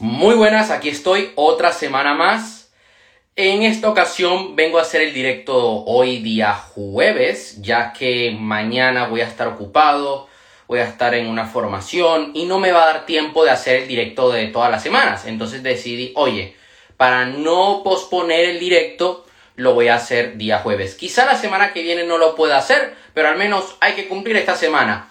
[0.00, 2.70] Muy buenas, aquí estoy otra semana más.
[3.36, 9.20] En esta ocasión vengo a hacer el directo hoy día jueves, ya que mañana voy
[9.20, 10.26] a estar ocupado,
[10.66, 13.82] voy a estar en una formación y no me va a dar tiempo de hacer
[13.82, 15.26] el directo de todas las semanas.
[15.26, 16.56] Entonces decidí, oye,
[16.96, 19.26] para no posponer el directo,
[19.56, 20.94] lo voy a hacer día jueves.
[20.94, 24.38] Quizá la semana que viene no lo pueda hacer, pero al menos hay que cumplir
[24.38, 25.10] esta semana.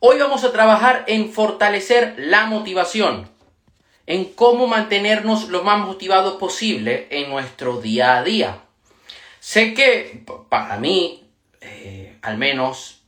[0.00, 3.35] Hoy vamos a trabajar en fortalecer la motivación
[4.06, 8.62] en cómo mantenernos lo más motivados posible en nuestro día a día.
[9.40, 11.24] Sé que para mí,
[11.60, 13.02] eh, al menos,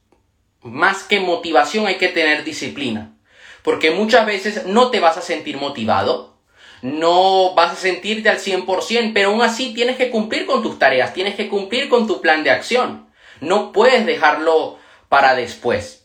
[0.62, 3.14] más que motivación hay que tener disciplina.
[3.62, 6.36] Porque muchas veces no te vas a sentir motivado,
[6.82, 11.12] no vas a sentirte al 100%, pero aún así tienes que cumplir con tus tareas,
[11.12, 13.08] tienes que cumplir con tu plan de acción.
[13.40, 15.97] No puedes dejarlo para después.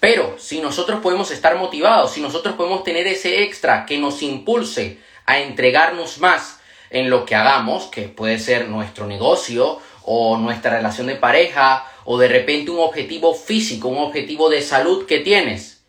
[0.00, 4.98] Pero si nosotros podemos estar motivados, si nosotros podemos tener ese extra que nos impulse
[5.24, 6.60] a entregarnos más
[6.90, 12.18] en lo que hagamos, que puede ser nuestro negocio o nuestra relación de pareja o
[12.18, 15.82] de repente un objetivo físico, un objetivo de salud que tienes,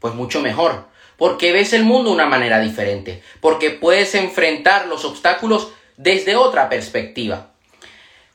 [0.00, 5.04] pues mucho mejor, porque ves el mundo de una manera diferente, porque puedes enfrentar los
[5.04, 7.51] obstáculos desde otra perspectiva.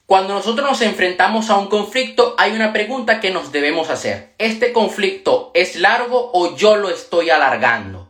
[0.08, 4.34] Cuando nosotros nos enfrentamos a un conflicto, hay una pregunta que nos debemos hacer.
[4.38, 8.10] ¿Este conflicto es largo o yo lo estoy alargando?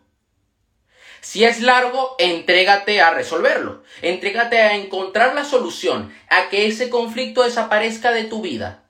[1.22, 3.82] Si es largo, entrégate a resolverlo.
[4.04, 8.84] Entrégate a encontrar la solución, a que ese conflicto desaparezca de tu vida.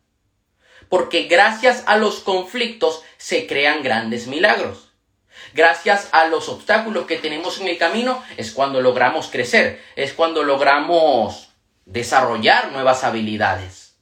[0.90, 4.92] Porque gracias a los conflictos se crean grandes milagros.
[5.54, 10.44] Gracias a los obstáculos que tenemos en el camino es cuando logramos crecer, es cuando
[10.44, 11.47] logramos
[11.88, 13.96] desarrollar nuevas habilidades.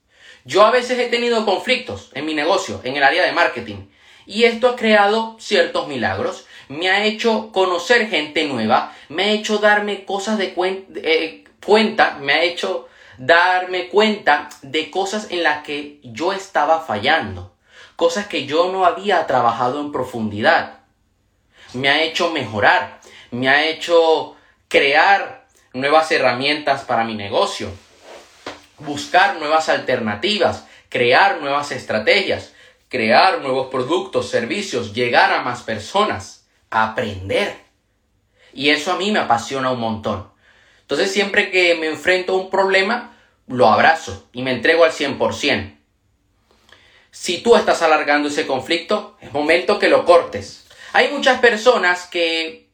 [0.43, 3.87] Yo a veces he tenido conflictos en mi negocio, en el área de marketing,
[4.25, 9.59] y esto ha creado ciertos milagros, me ha hecho conocer gente nueva, me ha hecho
[9.59, 10.53] darme cosas de
[10.95, 17.55] eh, cuenta, me ha hecho darme cuenta de cosas en las que yo estaba fallando,
[17.95, 20.79] cosas que yo no había trabajado en profundidad.
[21.73, 22.99] Me ha hecho mejorar,
[23.31, 24.35] me ha hecho
[24.67, 25.44] crear
[25.75, 27.69] nuevas herramientas para mi negocio,
[28.79, 32.53] buscar nuevas alternativas, crear nuevas estrategias,
[32.87, 37.57] crear nuevos productos, servicios, llegar a más personas, aprender.
[38.53, 40.29] Y eso a mí me apasiona un montón.
[40.79, 45.75] Entonces siempre que me enfrento a un problema, lo abrazo y me entrego al 100%.
[47.11, 50.67] Si tú estás alargando ese conflicto, es momento que lo cortes.
[50.93, 52.64] Hay muchas personas que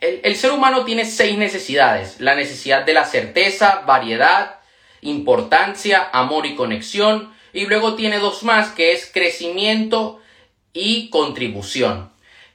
[0.00, 2.20] el, ser humano tiene seis necesidades.
[2.20, 4.60] La necesidad de la certeza, variedad,
[5.02, 7.34] importancia, amor y conexión.
[7.52, 10.20] Y luego tiene dos más que es crecimiento
[10.72, 12.10] y contribución.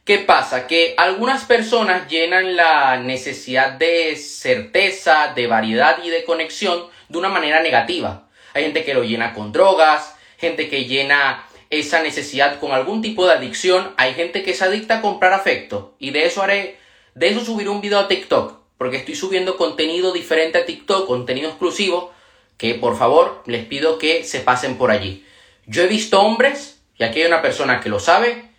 [0.05, 0.67] ¿Qué pasa?
[0.67, 7.29] Que algunas personas llenan la necesidad de certeza, de variedad y de conexión de una
[7.29, 8.27] manera negativa.
[8.53, 13.25] Hay gente que lo llena con drogas, gente que llena esa necesidad con algún tipo
[13.25, 16.77] de adicción, hay gente que se adicta a comprar afecto y de eso haré
[17.15, 21.49] de eso subiré un video a TikTok, porque estoy subiendo contenido diferente a TikTok, contenido
[21.49, 22.13] exclusivo,
[22.57, 25.25] que por favor les pido que se pasen por allí.
[25.65, 28.49] Yo he visto hombres, y aquí hay una persona que lo sabe,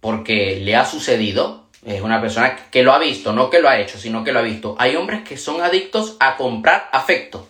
[0.00, 3.78] porque le ha sucedido, es una persona que lo ha visto, no que lo ha
[3.78, 4.74] hecho, sino que lo ha visto.
[4.78, 7.46] Hay hombres que son adictos a comprar afecto.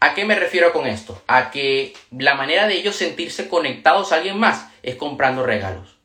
[0.00, 1.22] ¿A qué me refiero con esto?
[1.26, 5.99] A que la manera de ellos sentirse conectados a alguien más es comprando regalos.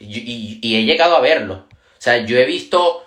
[0.00, 1.66] Y, he llegado a verlo.
[1.70, 3.04] O sea, yo he visto,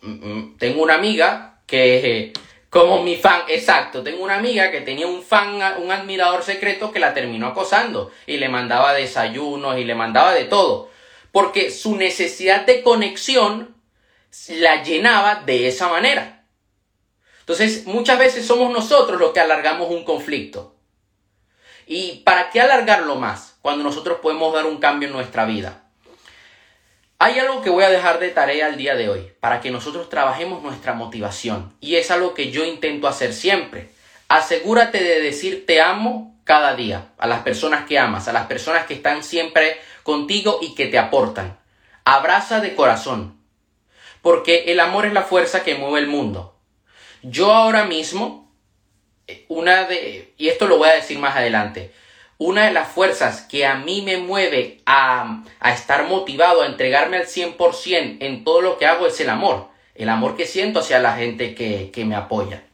[0.00, 2.32] mm, mm, tengo una amiga que,
[2.70, 6.98] como mi fan, exacto, tengo una amiga que tenía un fan, un admirador secreto que
[6.98, 10.90] la terminó acosando y le mandaba desayunos y le mandaba de todo.
[11.30, 13.76] Porque su necesidad de conexión
[14.48, 16.46] la llenaba de esa manera.
[17.40, 20.76] Entonces, muchas veces somos nosotros los que alargamos un conflicto.
[21.86, 25.81] ¿Y para qué alargarlo más cuando nosotros podemos dar un cambio en nuestra vida?
[27.24, 30.08] Hay algo que voy a dejar de tarea el día de hoy para que nosotros
[30.08, 33.90] trabajemos nuestra motivación y es algo que yo intento hacer siempre.
[34.26, 38.86] Asegúrate de decir te amo cada día a las personas que amas, a las personas
[38.86, 41.60] que están siempre contigo y que te aportan.
[42.04, 43.38] Abraza de corazón,
[44.20, 46.58] porque el amor es la fuerza que mueve el mundo.
[47.22, 48.52] Yo ahora mismo,
[49.28, 51.92] eh, una de, y esto lo voy a decir más adelante,
[52.44, 57.26] una de las fuerzas que a mí me mueve a, estar motivado, a entregarme al
[57.26, 59.68] 100% en todo lo que hago es el amor.
[59.94, 62.64] El amor que siento hacia la gente que, que me apoya.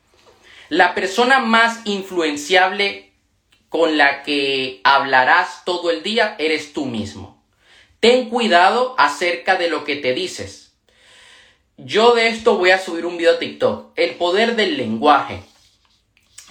[0.70, 3.12] La persona más influenciable
[3.69, 7.43] con la que hablarás todo el día eres tú mismo.
[8.00, 10.73] Ten cuidado acerca de lo que te dices.
[11.76, 13.93] Yo de esto voy a subir un video a TikTok.
[13.97, 15.43] El poder del lenguaje.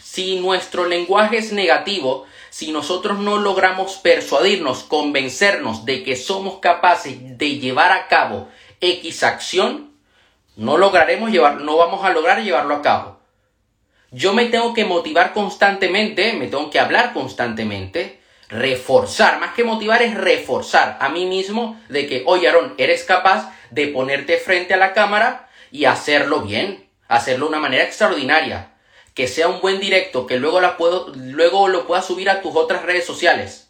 [0.04, 7.38] Si nuestro lenguaje es negativo, si nosotros no logramos persuadirnos, convencernos de que somos capaces
[7.38, 8.50] de llevar a cabo
[8.82, 9.92] X acción,
[10.56, 13.20] no lograremos llevar, no vamos a lograr llevarlo a cabo.
[14.12, 20.02] Yo me tengo que motivar constantemente, me tengo que hablar constantemente, reforzar, más que motivar
[20.02, 24.78] es reforzar a mí mismo de que, oye Aaron, eres capaz de ponerte frente a
[24.78, 28.72] la cámara y hacerlo bien, hacerlo de una manera extraordinaria,
[29.18, 32.56] que sea un buen directo, que luego, la puedo, luego lo puedas subir a tus
[32.56, 33.68] otras redes sociales.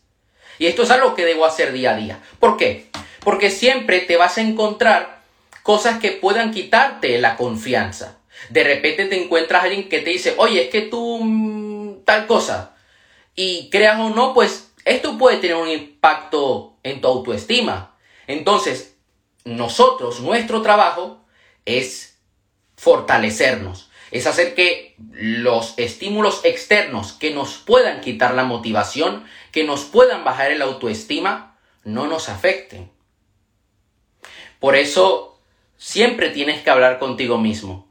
[0.59, 2.19] Y esto es algo que debo hacer día a día.
[2.41, 2.89] ¿Por qué?
[3.21, 5.21] Porque siempre te vas a encontrar
[5.63, 8.17] cosas que puedan quitarte la confianza.
[8.49, 12.27] De repente te encuentras a alguien que te dice, oye, es que tú mm, tal
[12.27, 12.75] cosa.
[13.33, 17.95] Y creas o no, pues esto puede tener un impacto en tu autoestima.
[18.27, 18.97] Entonces,
[19.45, 21.25] nosotros, nuestro trabajo
[21.63, 22.17] es
[22.75, 29.85] fortalecernos, es hacer que los estímulos externos que nos puedan quitar la motivación, que nos
[29.85, 32.91] puedan bajar el autoestima, no nos afecten.
[34.59, 35.39] Por eso,
[35.77, 37.87] siempre tienes que hablar contigo mismo.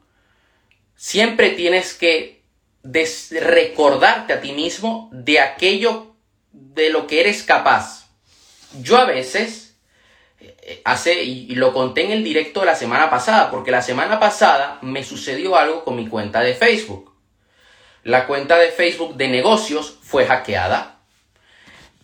[0.95, 2.43] Siempre tienes que
[2.83, 6.15] recordarte a ti mismo de aquello
[6.51, 8.09] de lo que eres capaz.
[8.81, 9.66] Yo a veces,
[10.83, 14.79] hace, y lo conté en el directo de la semana pasada, porque la semana pasada
[14.81, 17.13] me sucedió algo con mi cuenta de Facebook.
[18.03, 20.97] La cuenta de Facebook de negocios fue hackeada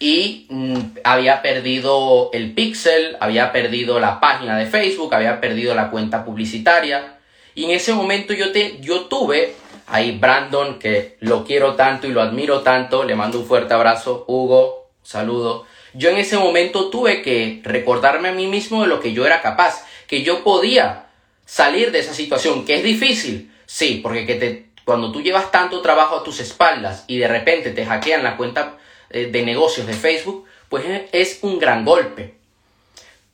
[0.04, 5.90] y mm, había perdido el pixel, había perdido la página de Facebook, había perdido la
[5.92, 7.20] cuenta publicitaria.
[7.56, 9.56] Y en ese momento yo, te, yo tuve
[9.88, 14.26] ahí Brandon, que lo quiero tanto y lo admiro tanto, le mando un fuerte abrazo.
[14.28, 15.66] Hugo, saludo.
[15.94, 19.42] Yo en ese momento tuve que recordarme a mí mismo de lo que yo era
[19.42, 21.06] capaz, que yo podía
[21.46, 23.52] salir de esa situación, que es difícil.
[23.66, 27.72] Sí, porque que te, cuando tú llevas tanto trabajo a tus espaldas y de repente
[27.72, 28.78] te hackean la cuenta
[29.10, 32.36] eh, de negocios de Facebook, pues es un gran golpe.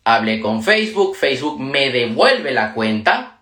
[0.03, 3.41] Hablé con Facebook, Facebook me devuelve la cuenta.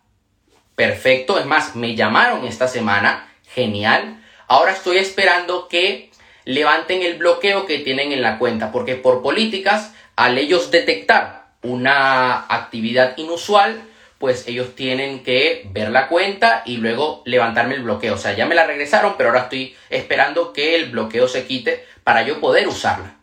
[0.76, 4.24] Perfecto, es más, me llamaron esta semana, genial.
[4.48, 6.07] Ahora estoy esperando que
[6.48, 12.46] levanten el bloqueo que tienen en la cuenta, porque por políticas, al ellos detectar una
[12.48, 13.82] actividad inusual,
[14.18, 18.14] pues ellos tienen que ver la cuenta y luego levantarme el bloqueo.
[18.14, 21.86] O sea, ya me la regresaron, pero ahora estoy esperando que el bloqueo se quite
[22.06, 23.18] para yo poder usarla.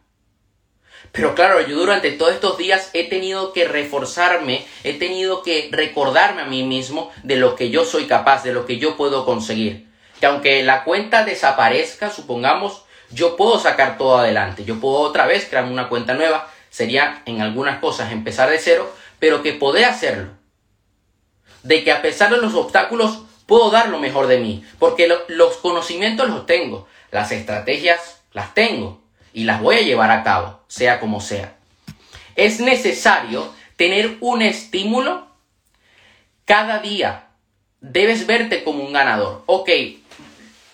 [1.11, 6.43] Pero claro, yo durante todos estos días he tenido que reforzarme, he tenido que recordarme
[6.43, 9.89] a mí mismo de lo que yo soy capaz, de lo que yo puedo conseguir.
[10.21, 12.84] Que aunque la cuenta desaparezca, supongamos,
[13.15, 14.65] yo puedo sacar todo adelante.
[14.65, 16.51] Yo puedo otra vez crearme una cuenta nueva.
[16.71, 20.31] Sería en algunas cosas empezar de cero, pero que podré hacerlo
[21.63, 25.57] de que a pesar de los obstáculos puedo dar lo mejor de mí, porque los
[25.57, 29.01] conocimientos los tengo, las estrategias las tengo
[29.33, 31.57] y las voy a llevar a cabo, sea como sea.
[32.37, 35.27] Es necesario tener un estímulo
[36.45, 37.29] cada día.
[37.81, 39.43] Debes verte como un ganador.
[39.47, 39.71] Ok,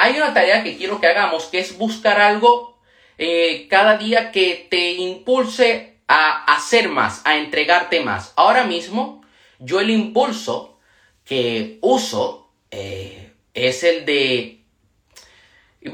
[0.00, 2.79] hay una tarea que quiero que hagamos, que es buscar algo
[3.19, 8.32] eh, cada día que te impulse a hacer más, a entregarte más.
[8.36, 9.22] Ahora mismo,
[9.58, 10.79] yo el impulso
[11.24, 14.63] que uso eh, es el de...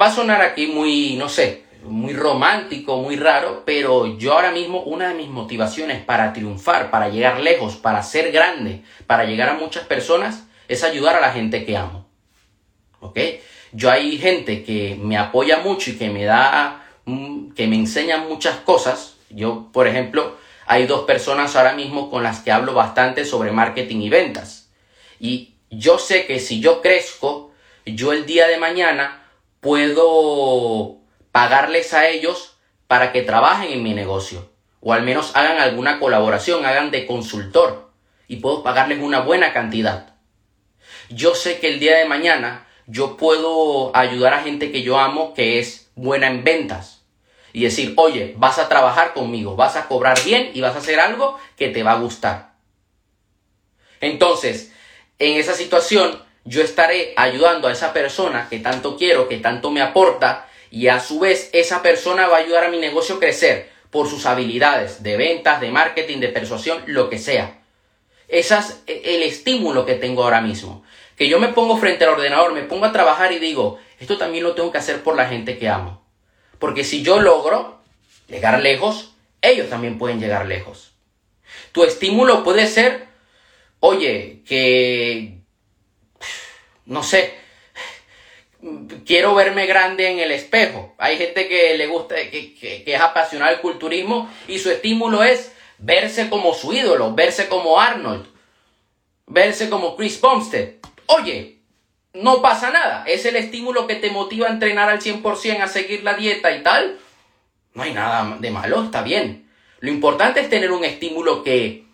[0.01, 4.83] Va a sonar aquí muy, no sé, muy romántico, muy raro, pero yo ahora mismo
[4.83, 9.55] una de mis motivaciones para triunfar, para llegar lejos, para ser grande, para llegar a
[9.55, 12.06] muchas personas, es ayudar a la gente que amo.
[13.01, 13.19] ¿Ok?
[13.73, 18.19] Yo hay gente que me apoya mucho y que me da, mm, que me enseña
[18.19, 19.17] muchas cosas.
[19.31, 20.37] Yo, por ejemplo,
[20.67, 24.71] hay dos personas ahora mismo con las que hablo bastante sobre marketing y ventas.
[25.21, 27.53] Y yo sé que si yo crezco,
[27.85, 29.25] yo el día de mañana
[29.61, 30.99] puedo
[31.33, 34.51] pagarles a ellos para que trabajen en mi negocio.
[34.81, 37.91] O al menos hagan alguna colaboración, hagan de consultor.
[38.29, 40.15] Y puedo pagarles una buena cantidad.
[41.11, 45.35] Yo sé que el día de mañana yo puedo ayudar a gente que yo amo
[45.35, 47.03] que es buena en ventas.
[47.53, 51.01] Y decir, oye, vas a trabajar conmigo, vas a cobrar bien y vas a hacer
[51.01, 52.53] algo que te va a gustar.
[54.01, 54.73] Entonces,
[55.19, 59.81] en esa situación yo estaré ayudando a esa persona que tanto quiero, que tanto me
[59.81, 63.71] aporta, y a su vez esa persona va a ayudar a mi negocio a crecer
[63.91, 67.63] por sus habilidades de ventas, de marketing, de persuasión, lo que sea.
[68.29, 70.85] Ese es el estímulo que tengo ahora mismo.
[71.17, 74.45] Que yo me pongo frente al ordenador, me pongo a trabajar y digo, esto también
[74.45, 76.07] lo tengo que hacer por la gente que amo.
[76.59, 77.81] Porque si yo logro
[78.29, 80.93] llegar lejos, ellos también pueden llegar lejos.
[81.73, 83.07] Tu estímulo puede ser,
[83.81, 85.39] oye, que,
[86.85, 87.35] no sé,
[89.05, 90.95] quiero verme grande en el espejo.
[90.99, 96.29] Hay gente que le gusta, que, es apasionada al culturismo y su estímulo es verse
[96.29, 98.27] como su ídolo, verse como Arnold,
[99.27, 100.75] verse como Chris Bumstead.
[101.07, 101.59] Oye,
[102.15, 103.05] no pasa nada.
[103.07, 106.63] Es el estímulo que te motiva a entrenar al 100%, a seguir la dieta y
[106.63, 106.99] tal.
[107.75, 109.51] No hay nada de malo, está bien.
[109.81, 111.85] Lo importante es tener un estímulo que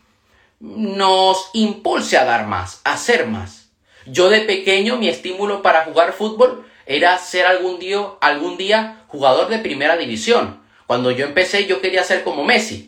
[0.60, 3.70] nos impulse a dar más, a hacer más.
[4.06, 9.48] Yo de pequeño mi estímulo para jugar fútbol era ser algún día, algún día jugador
[9.48, 10.62] de primera división.
[10.86, 12.86] Cuando yo empecé yo quería ser como Messi.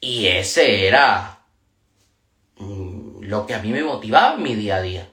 [0.00, 1.33] Y ese era
[3.24, 5.08] lo que a mí me motivaba en mi día a día.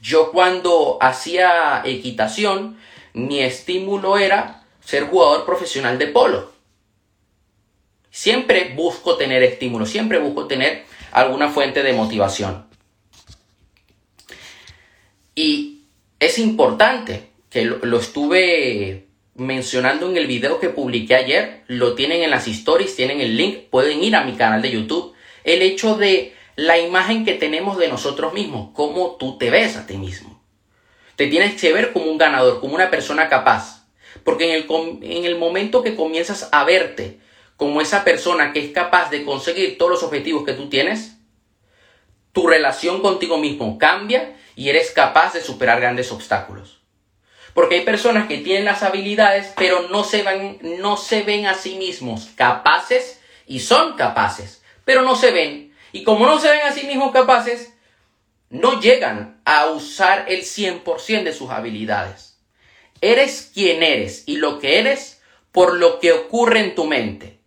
[0.00, 2.78] Yo cuando hacía equitación,
[3.12, 6.52] mi estímulo era ser jugador profesional de polo.
[8.10, 12.66] Siempre busco tener estímulo, siempre busco tener alguna fuente de motivación.
[15.34, 15.82] Y
[16.20, 22.30] es importante que lo, estuve mencionando en el video que publiqué ayer, lo tienen en
[22.30, 25.14] las stories, tienen el link, pueden ir a mi canal de YouTube.
[25.44, 29.86] El hecho de la imagen que tenemos de nosotros mismos, cómo tú te ves a
[29.86, 30.42] ti mismo.
[31.14, 33.86] Te tienes que ver como un ganador, como una persona capaz.
[34.24, 37.20] Porque en el, en el momento que comienzas a verte
[37.56, 41.16] como esa persona que es capaz de conseguir todos los objetivos que tú tienes,
[42.32, 46.80] tu relación contigo mismo cambia y eres capaz de superar grandes obstáculos.
[47.54, 51.54] Porque hay personas que tienen las habilidades, pero no se, ven, no se ven a
[51.54, 55.65] sí mismos capaces y son capaces, pero no se ven
[55.96, 57.72] y como no se ven a sí mismos capaces,
[58.50, 62.38] no llegan a usar el 100% de sus habilidades.
[63.00, 65.22] Eres quien eres y lo que eres
[65.52, 67.38] por lo que ocurre en tu mente.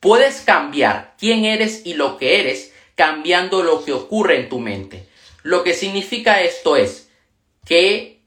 [0.00, 5.08] Puedes cambiar quién eres y lo que eres cambiando lo que ocurre en tu mente.
[5.44, 7.08] Lo que significa esto es
[7.64, 8.22] que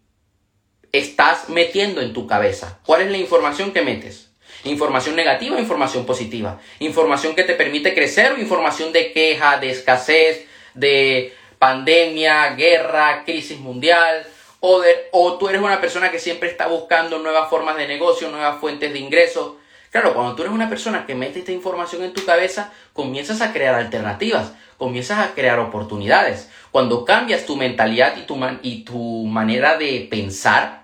[0.94, 2.80] estás metiendo en tu cabeza.
[2.86, 4.27] ¿Cuál es la información que metes?
[4.64, 6.60] Información negativa, información positiva.
[6.80, 14.26] Información que te permite crecer información de queja, de escasez, de pandemia, guerra, crisis mundial.
[14.60, 18.60] O, o tú eres una persona que siempre está buscando nuevas formas de negocio, nuevas
[18.60, 19.54] fuentes de ingresos.
[19.92, 23.54] Claro, cuando tú eres una persona que mete esta información en tu cabeza, comienzas a
[23.54, 26.50] crear alternativas, comienzas a crear oportunidades.
[26.72, 30.77] Cuando cambias tu mentalidad y tu, y tu manera de pensar,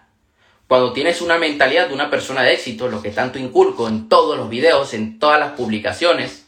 [0.74, 4.36] cuando tienes una mentalidad de una persona de éxito, lo que tanto inculco en todos
[4.36, 6.48] los videos, en todas las publicaciones,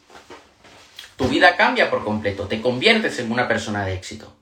[1.14, 4.34] tu vida cambia por completo, te conviertes en una persona de éxito.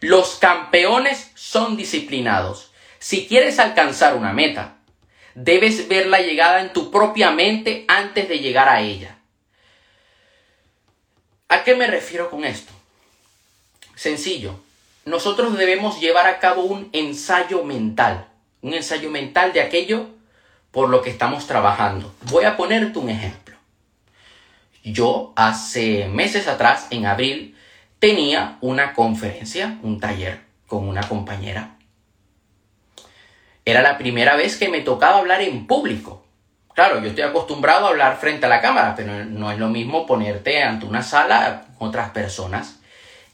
[0.00, 2.72] Los campeones son disciplinados.
[2.98, 4.76] Si quieres alcanzar una meta,
[5.34, 9.16] debes ver la llegada en tu propia mente antes de llegar a ella.
[11.48, 12.74] ¿A qué me refiero con esto?
[13.94, 14.60] Sencillo,
[15.06, 18.28] nosotros debemos llevar a cabo un ensayo mental
[18.62, 20.06] un ensayo mental de aquello
[20.70, 22.14] por lo que estamos trabajando.
[22.30, 23.56] Voy a ponerte un ejemplo.
[24.84, 27.56] Yo hace meses atrás, en abril,
[27.98, 31.76] tenía una conferencia, un taller con una compañera.
[33.64, 36.24] Era la primera vez que me tocaba hablar en público.
[36.74, 40.06] Claro, yo estoy acostumbrado a hablar frente a la cámara, pero no es lo mismo
[40.06, 42.80] ponerte ante una sala con otras personas.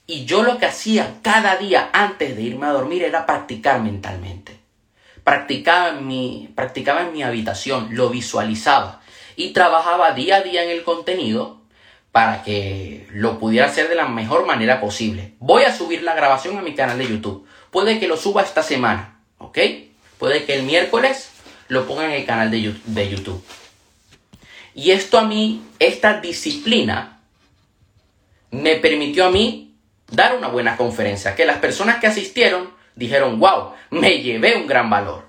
[0.06, 4.57] Y yo lo que hacía cada día antes de irme a dormir era practicar mentalmente
[5.28, 9.02] practicaba en mi, practicaba en mi habitación, lo visualizaba
[9.37, 11.61] y trabajaba día a día en el contenido
[12.12, 15.35] para que lo pudiera hacer de la mejor manera posible.
[15.38, 17.47] Voy a subir la grabación a mi canal de YouTube.
[17.70, 19.58] Puede que lo suba esta semana, ¿ok?
[20.16, 21.28] Puede que el miércoles
[21.68, 23.44] lo ponga en el canal de, de YouTube.
[24.75, 27.20] Y esto a mí, esta disciplina,
[28.50, 29.75] me permitió a mí
[30.11, 31.35] dar una buena conferencia.
[31.35, 35.28] Que las personas que asistieron dijeron, wow, me llevé un gran valor.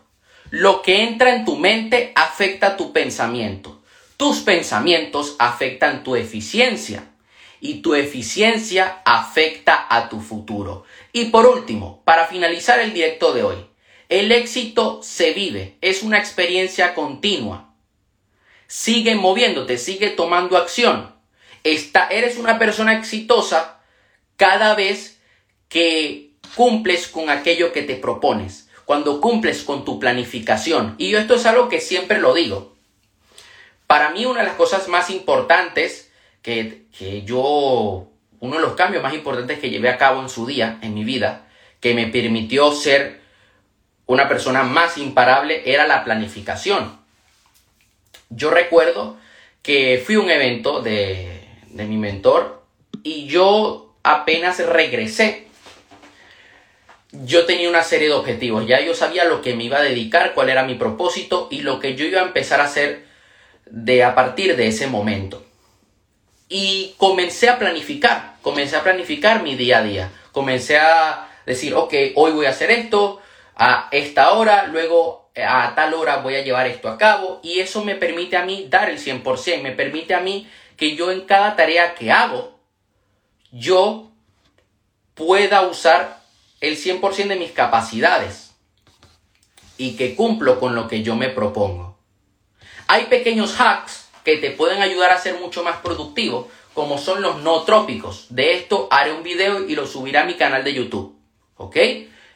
[0.49, 3.81] Lo que entra en tu mente afecta tu pensamiento.
[4.17, 7.03] Tus pensamientos afectan tu eficiencia
[7.61, 10.83] y tu eficiencia afecta a tu futuro.
[11.13, 13.65] Y por último, para finalizar el directo de hoy,
[14.09, 17.75] el éxito se vive, es una experiencia continua.
[18.65, 21.15] Sigue moviéndote, sigue tomando acción.
[21.63, 23.79] eres una persona exitosa
[24.35, 25.21] cada vez
[25.67, 30.95] que cumples con aquello que te propones, cuando cumples con tu planificación.
[30.97, 32.75] Y yo esto es algo que siempre lo digo.
[33.87, 38.07] Para mí una de las cosas más importantes que, que yo,
[38.39, 41.03] uno de los cambios más importantes que llevé a cabo en su día, en mi
[41.03, 41.47] vida,
[41.79, 43.21] que me permitió ser
[44.05, 46.99] una persona más imparable, era la planificación.
[48.29, 49.17] Yo recuerdo
[49.61, 52.63] que fui a un evento de, de mi mentor
[53.03, 55.47] y yo apenas regresé.
[57.11, 60.33] Yo tenía una serie de objetivos, ya yo sabía lo que me iba a dedicar,
[60.33, 63.05] cuál era mi propósito y lo que yo iba a empezar a hacer
[63.65, 65.43] de a partir de ese momento.
[66.47, 70.11] Y comencé a planificar, comencé a planificar mi día a día.
[70.31, 73.19] Comencé a decir, ok, hoy voy a hacer esto,
[73.55, 77.83] a esta hora, luego a tal hora voy a llevar esto a cabo y eso
[77.83, 81.55] me permite a mí dar el 100%, me permite a mí que yo en cada
[81.55, 82.57] tarea que hago,
[83.51, 84.11] yo
[85.13, 86.18] pueda usar
[86.61, 88.51] el 100% de mis capacidades
[89.77, 91.97] y que cumplo con lo que yo me propongo.
[92.87, 97.41] Hay pequeños hacks que te pueden ayudar a ser mucho más productivo, como son los
[97.41, 98.27] no trópicos.
[98.29, 101.15] De esto haré un video y lo subiré a mi canal de YouTube.
[101.55, 101.77] ¿Ok?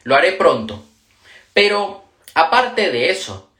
[0.04, 0.82] Lo haré pronto.
[1.52, 2.04] Pero
[2.34, 3.50] aparte de eso,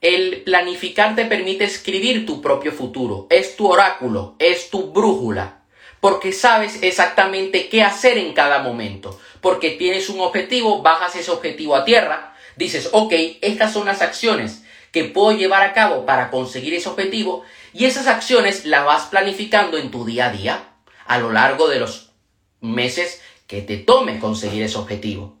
[0.00, 3.26] el planificar te permite escribir tu propio futuro.
[3.30, 5.63] Es tu oráculo, es tu brújula.
[6.04, 9.18] Porque sabes exactamente qué hacer en cada momento.
[9.40, 14.64] Porque tienes un objetivo, bajas ese objetivo a tierra, dices, ok, estas son las acciones
[14.92, 17.42] que puedo llevar a cabo para conseguir ese objetivo
[17.72, 20.74] y esas acciones las vas planificando en tu día a día
[21.06, 22.12] a lo largo de los
[22.60, 25.38] meses que te tome conseguir ese objetivo.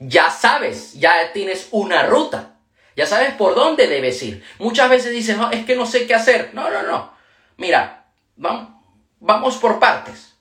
[0.00, 2.58] Ya sabes, ya tienes una ruta,
[2.94, 4.44] ya sabes por dónde debes ir.
[4.58, 6.50] Muchas veces dices, no, es que no sé qué hacer.
[6.52, 7.16] No, no, no.
[7.56, 8.05] Mira,
[8.36, 10.34] vamos, por partes.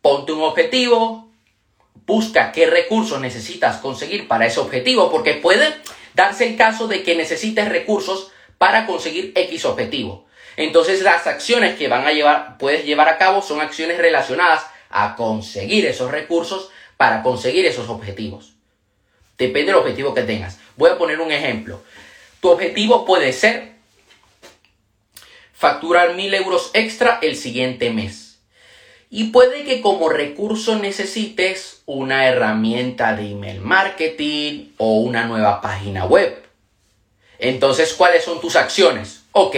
[0.00, 1.30] Ponte un objetivo,
[2.06, 5.74] busca qué recursos necesitas conseguir para ese objetivo, porque puede
[6.14, 10.26] darse el caso de que necesites recursos para conseguir X objetivo.
[10.56, 15.14] Entonces las acciones que van a llevar, puedes llevar a cabo son acciones relacionadas a
[15.14, 18.54] conseguir esos recursos para conseguir esos objetivos.
[19.36, 20.58] Depende del objetivo que tengas.
[20.76, 21.82] Voy a poner un ejemplo.
[22.40, 23.77] Tu objetivo puede ser
[25.58, 28.38] facturar mil euros extra el siguiente mes.
[29.10, 36.04] Y puede que como recurso necesites una herramienta de email marketing o una nueva página
[36.04, 36.44] web.
[37.40, 39.22] Entonces, ¿cuáles son tus acciones?
[39.32, 39.56] Ok,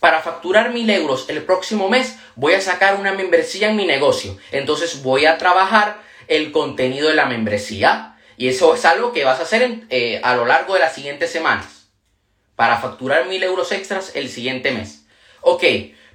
[0.00, 4.36] para facturar mil euros el próximo mes voy a sacar una membresía en mi negocio.
[4.50, 8.16] Entonces voy a trabajar el contenido de la membresía.
[8.36, 11.30] Y eso es algo que vas a hacer eh, a lo largo de las siguientes
[11.30, 11.86] semanas.
[12.56, 15.05] Para facturar mil euros extras el siguiente mes.
[15.48, 15.62] Ok,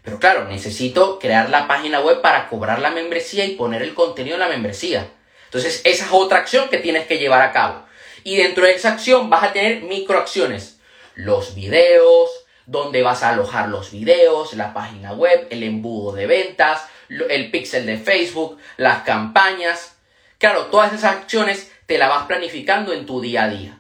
[0.03, 4.35] pero claro, necesito crear la página web para cobrar la membresía y poner el contenido
[4.35, 5.07] en la membresía.
[5.45, 7.85] Entonces, esa es otra acción que tienes que llevar a cabo.
[8.25, 10.81] Y dentro de esa acción vas a tener microacciones.
[11.15, 12.29] Los videos,
[12.65, 17.85] donde vas a alojar los videos, la página web, el embudo de ventas, el pixel
[17.85, 19.95] de Facebook, las campañas.
[20.39, 23.79] Claro, todas esas acciones te las vas planificando en tu día a día.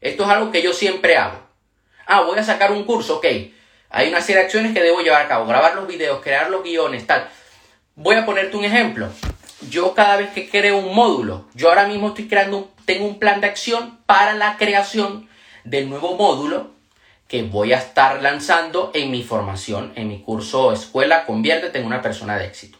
[0.00, 1.38] Esto es algo que yo siempre hago.
[2.06, 3.26] Ah, voy a sacar un curso, ok.
[3.96, 5.46] Hay una serie de acciones que debo llevar a cabo.
[5.46, 7.28] Grabar los videos, crear los guiones, tal.
[7.94, 9.08] Voy a ponerte un ejemplo.
[9.70, 13.40] Yo cada vez que creo un módulo, yo ahora mismo estoy creando, tengo un plan
[13.40, 15.28] de acción para la creación
[15.62, 16.72] del nuevo módulo
[17.28, 22.02] que voy a estar lanzando en mi formación, en mi curso Escuela, conviértete en una
[22.02, 22.78] persona de éxito.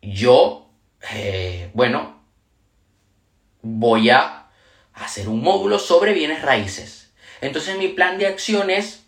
[0.00, 0.70] Yo,
[1.12, 2.22] eh, bueno,
[3.60, 4.46] voy a
[4.94, 7.12] hacer un módulo sobre bienes raíces.
[7.42, 9.04] Entonces mi plan de acción es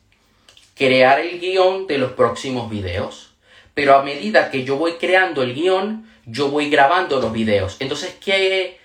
[0.81, 3.35] crear el guion de los próximos videos.
[3.75, 7.77] Pero a medida que yo voy creando el guion, yo voy grabando los videos.
[7.81, 8.81] Entonces, ¿qué,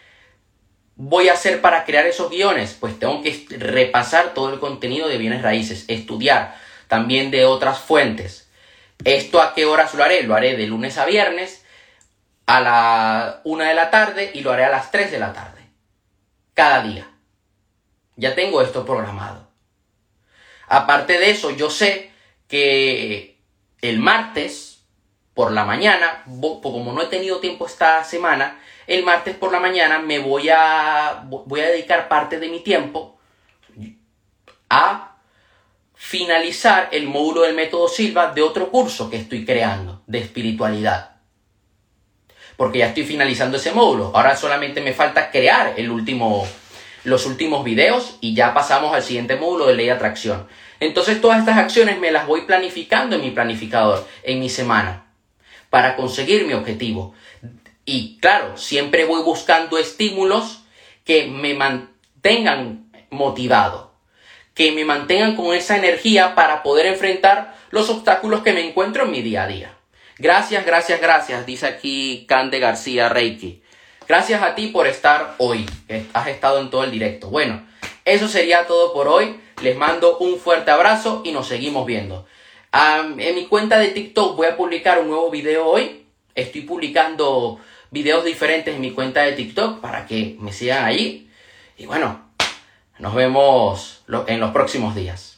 [0.97, 2.75] voy a hacer para crear esos guiones?
[2.77, 6.58] Pues tengo que repasar todo el contenido de bienes raíces, estudiar
[6.89, 8.49] también de otras fuentes.
[9.05, 10.23] ¿Esto a qué horas lo haré?
[10.23, 11.63] Lo haré de lunes a viernes
[12.45, 15.62] a la una de la tarde y lo haré a las 3 de la tarde.
[16.53, 17.10] Cada día.
[18.17, 19.44] Ya tengo esto programado.
[20.67, 22.12] Aparte de eso, yo sé
[22.47, 23.38] que
[23.82, 24.84] el martes
[25.34, 26.23] por la mañana,
[26.62, 31.23] como no he tenido tiempo esta semana, el martes por la mañana me voy a,
[31.25, 33.19] voy a dedicar parte de mi tiempo
[34.69, 35.15] a
[35.93, 41.15] finalizar el módulo del método Silva de otro curso que estoy creando de espiritualidad.
[42.58, 44.12] Porque ya estoy finalizando ese módulo.
[44.15, 46.47] Ahora solamente me falta crear el último,
[47.05, 50.47] los últimos videos y ya pasamos al siguiente módulo de ley de atracción.
[50.79, 55.05] Entonces todas estas acciones me las voy planificando en mi planificador, en mi semana,
[55.69, 57.13] para conseguir mi objetivo.
[57.85, 60.63] Y claro, siempre voy buscando estímulos
[61.03, 63.93] que me mantengan motivado,
[64.53, 69.11] que me mantengan con esa energía para poder enfrentar los obstáculos que me encuentro en
[69.11, 69.77] mi día a día.
[70.17, 73.61] Gracias, gracias, gracias, dice aquí Cande García Reiki.
[74.07, 75.65] Gracias a ti por estar hoy,
[76.13, 77.29] has estado en todo el directo.
[77.29, 77.65] Bueno,
[78.05, 79.39] eso sería todo por hoy.
[79.63, 82.27] Les mando un fuerte abrazo y nos seguimos viendo.
[82.71, 86.05] en mi cuenta de TikTok voy a publicar un nuevo video hoy.
[86.35, 91.31] Estoy publicando videos diferentes en mi cuenta de TikTok para que me sigan ahí.
[91.75, 92.29] Y bueno,
[92.99, 95.35] nos vemos en los próximos días.